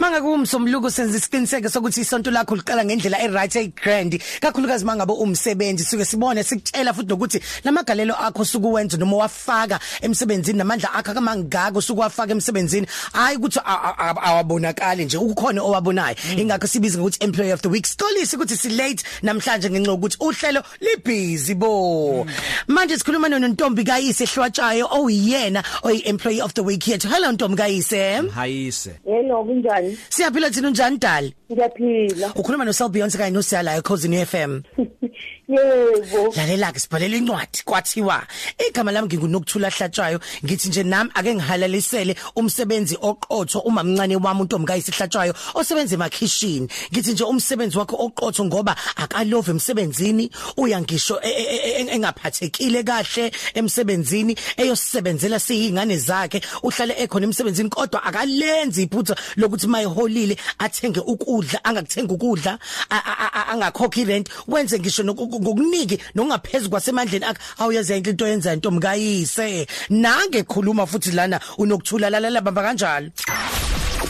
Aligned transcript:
Manga 0.00 0.22
kumsomluko 0.22 0.90
senza 0.90 1.18
isiqiniseke 1.18 1.68
sokuthi 1.68 2.00
isonto 2.00 2.30
lakho 2.30 2.56
liqala 2.56 2.84
ngendlela 2.84 3.20
eright 3.20 3.54
egrand. 3.56 4.12
Kakhulukazi 4.40 4.84
mangabe 4.84 5.12
umsebenzi 5.12 5.84
suke 5.84 6.04
sibone 6.06 6.42
sikutshela 6.42 6.94
futhi 6.94 7.08
nokuthi 7.08 7.40
lamagalelo 7.64 8.14
akho 8.14 8.42
sukuwenza 8.44 8.96
noma 8.96 9.16
wafaka 9.16 9.78
emsebenzini 10.00 10.56
namandla 10.56 10.94
akho 10.94 11.12
kamangaka 11.12 11.82
sukuwafaka 11.82 12.32
emsebenzini 12.32 12.86
hayi 13.12 13.36
ukuthi 13.36 13.60
awabonakali 13.62 15.04
nje 15.04 15.18
ukukhona 15.18 15.62
owabonayo. 15.62 16.16
Ingakho 16.36 16.66
sibiza 16.66 16.98
ngokuthi 16.98 17.22
employee 17.24 17.52
of 17.52 17.60
the 17.60 17.68
week. 17.68 17.84
Stolisi 17.86 18.36
ukuthi 18.36 18.56
si 18.56 18.70
late 18.70 19.04
namhlanje 19.22 19.70
ngenxa 19.70 19.92
ukuthi 19.92 20.16
uhlelo 20.20 20.62
libusy 20.80 21.54
bo. 21.54 22.26
Manje 22.68 22.96
sikhuluma 22.96 23.28
nontombi 23.28 23.84
kayise 23.84 24.24
ehlwatshayo 24.24 24.88
oyiyena 24.92 25.62
oyi 25.82 26.00
employee 26.08 26.40
of 26.40 26.54
the 26.54 26.62
week 26.62 26.88
yethu. 26.88 27.08
Hello 27.08 27.32
ntombi 27.32 27.56
kayise. 27.56 28.22
Hayise 28.34 28.96
Hello 29.04 29.44
kunjani? 29.44 29.89
Siyaphila 30.08 30.50
thina 30.50 30.68
unjani 30.68 30.98
dali? 30.98 31.34
Ngiyaphila. 31.52 32.32
ukhuluma 32.34 32.64
no 32.64 32.72
Sel 32.72 32.88
Beyonce 32.88 33.18
kanye 33.18 33.30
no 33.32 33.42
Siyala 33.42 33.76
eCozini 33.76 34.26
FM 34.26 34.62
Yebo. 35.50 36.32
lalela 36.36 36.72
ke 36.72 36.78
sibhalela 36.78 37.16
incwadi 37.16 37.62
kwathiwa 37.64 38.22
igama 38.68 38.92
lami 38.92 39.08
ngingunokuthula 39.08 39.70
hlatshwayo 39.70 40.20
ngithi 40.44 40.68
nje 40.68 40.82
nami 40.82 41.10
ake 41.14 41.34
ngihalalisele 41.34 42.14
umsebenzi 42.36 42.96
oqotho 43.00 43.58
uma 43.60 43.82
mncane 43.82 44.16
wami 44.16 44.40
untombi 44.40 44.66
kayisihlatshwayo 44.66 45.34
osebenza 45.54 45.94
emakhishini 45.94 46.68
ngithi 46.92 47.12
nje 47.12 47.24
umsebenzi 47.24 47.78
wakhe 47.78 47.96
oqotho 47.98 48.44
ngoba 48.44 48.76
akalove 48.96 49.50
emsebenzini 49.50 50.30
uya 50.56 50.80
ngisho 50.80 51.20
e- 51.22 51.28
e- 51.28 51.82
e- 51.82 51.88
engaphathekile 51.94 52.82
kahle 52.84 53.32
emsebenzini 53.54 54.36
eyosebenzela 54.56 55.38
siyingane 55.40 55.96
zakhe 55.98 56.40
uhlale 56.62 56.94
ekhona 56.98 57.26
emsebenzini 57.26 57.68
kodwa 57.68 58.04
akalenzi 58.04 58.82
iphutha 58.82 59.16
lokuthi 59.36 59.66
mayiholile 59.66 60.36
athenge 60.58 61.00
ukudla 61.00 61.64
angakuthenga 61.64 62.14
ukudla 62.14 62.58
angakhokhi 63.52 64.04
rent 64.04 64.28
wenze 64.48 64.78
ngisho 64.78 65.02
noku- 65.02 65.39
ngokuniki 65.40 65.98
nokungaphezulu 66.14 66.70
kwasemandleni 66.70 67.24
akhe 67.24 67.40
awuyazi 67.58 67.96
into 67.96 68.10
into 68.10 68.26
yenza 68.26 68.52
intombi 68.52 68.80
kayise 68.80 69.66
nange 69.90 70.42
khuluma 70.42 70.86
futhi 70.86 71.10
lana 71.12 71.40
unokuthula 71.58 72.10
lalela 72.10 72.40
bamba 72.40 72.62
kanjalo. 72.62 73.10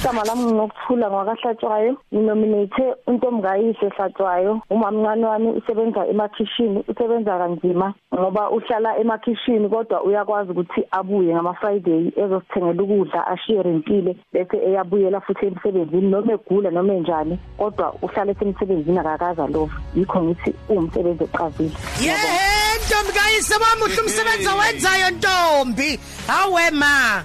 Igama 0.00 0.24
lami 0.24 0.44
nginokuthula 0.44 1.10
ngwakahlatshwayo. 1.10 1.92
Nginominate 2.12 2.84
untombikayise 3.06 3.86
ehlatshwayo. 3.86 4.62
Umamncane 4.70 5.26
wami 5.26 5.48
usebenza 5.58 6.06
emakhishini, 6.06 6.84
usebenza 6.88 7.38
kanzima 7.38 7.94
ngoba 8.14 8.50
uhlala 8.50 8.98
emakhishini 8.98 9.68
kodwa 9.68 10.02
uyakwazi 10.02 10.50
ukuthi 10.50 10.80
abuye 10.90 11.34
ngama 11.34 11.54
Friday 11.54 12.12
ezosithengela 12.16 12.82
ukudla 12.82 13.26
ashare 13.26 13.70
impilo 13.70 14.14
bese 14.32 14.56
eyabuyela 14.56 15.20
futhi 15.20 15.46
emsebenzini 15.46 16.08
noma 16.08 16.32
egula 16.32 16.70
noma 16.70 16.94
enjani 16.94 17.38
kodwa 17.58 17.94
uhlala 18.02 18.32
esemsebenzini 18.32 18.98
akakaza 18.98 19.46
love. 19.46 19.72
Yikho 19.94 20.22
ngithi 20.22 20.54
umsebenzi 20.68 21.24
oqavile. 21.24 21.76
yeah 22.00 22.60
ntombi 22.86 23.12
kayise 23.12 23.54
wamuhle 23.62 24.00
umsebenzi 24.00 24.48
owenzayo 24.48 25.10
ntombi 25.10 26.00
hawe 26.26 26.70
ma 26.70 27.22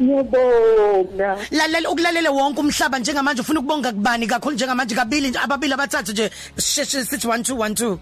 Ngiyabonga. 0.00 1.36
lalela 1.50 1.90
ukulalela 1.90 2.30
wonke 2.30 2.60
umhlaba 2.60 2.98
njengamanje 2.98 3.40
ufuna 3.42 3.60
ukubonga 3.60 3.92
kubani 3.92 4.26
kakhulu 4.26 4.54
njengamanje 4.54 4.94
kabili 4.94 5.28
nje 5.28 5.38
ababili 5.38 5.72
abathathu 5.74 6.12
nje 6.12 6.30
sheshe 6.58 7.04
sithi 7.04 7.26
1 7.28 7.38
2 7.38 7.54
1 7.54 7.72
2 7.74 7.98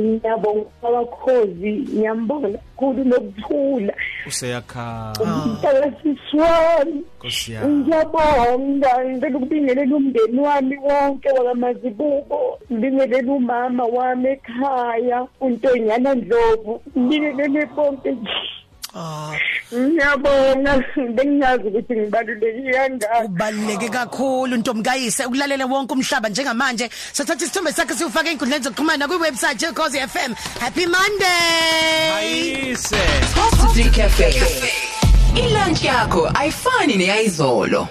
ngiyabonga 0.00 0.66
abakhozi 0.88 1.70
ngiyambonga 1.94 2.48
kakhulu 2.48 3.04
nokuthula. 3.04 3.94
Useyakhala 4.26 5.12
umntakasiswami 5.20 7.04
Nkosi 7.18 7.52
yami. 7.52 7.74
ngiyabonga. 7.74 8.90
Ngicela 9.04 9.36
ukubingelela 9.38 9.96
umndeni 9.96 10.40
wami 10.40 10.76
wonke 10.78 11.28
wakamazibuko 11.28 12.58
ngibingelele 12.72 13.30
umama 13.30 13.84
wami 13.84 14.28
ekhaya 14.28 15.26
untonyana 15.40 16.14
ndlovu 16.14 16.80
ngibingelele 16.98 17.66
bonke 17.66 18.10
nje. 18.12 18.30
ah 18.30 18.63
ngiyabonga 19.74 20.84
bengingazi 21.14 21.68
ukuthi 21.68 21.94
ngibalulekile 21.96 22.72
kangaka. 22.72 23.24
Ubaluleke 23.24 23.88
kakhulu 23.88 24.56
ntombi 24.56 24.82
kayise 24.82 25.26
ukulalela 25.26 25.66
wonke 25.66 25.92
umhlaba 25.92 26.28
njengamanje. 26.28 26.90
Sathatha 27.12 27.44
isithombe 27.44 27.72
sakhe 27.72 27.94
siwufaka 27.94 28.30
einkundleni 28.30 28.64
zokuxhumana 28.64 29.08
kwiwebsite 29.08 29.66
yeCozi 29.66 29.98
FM 29.98 30.34
happy 30.60 30.86
monday! 30.86 32.10
Hayise 32.12 32.96
Coffee 33.34 33.90
Cafe. 33.90 34.30
Ilunch 35.34 35.84
yakho 35.84 36.30
ayifani 36.34 36.96
neyizolo. 36.96 37.88